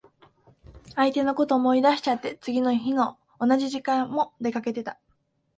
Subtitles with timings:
[0.95, 4.99] 相手のこと思い出しちゃって、次の日の同じ時間も出かけてた。